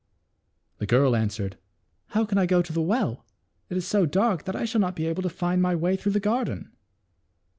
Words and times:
The 0.79 0.87
girl 0.87 1.15
answered, 1.15 1.57
"How 2.07 2.25
can 2.25 2.39
I 2.39 2.47
go 2.47 2.63
to 2.63 2.73
the 2.73 2.81
well? 2.81 3.23
It 3.69 3.77
is 3.77 3.85
so 3.85 4.07
dark 4.07 4.45
that 4.45 4.55
I 4.55 4.65
shall 4.65 4.81
not 4.81 4.95
be 4.95 5.05
able 5.05 5.21
to 5.21 5.29
find 5.29 5.61
my 5.61 5.75
way 5.75 5.95
through 5.95 6.13
the 6.13 6.19
garden." 6.19 6.71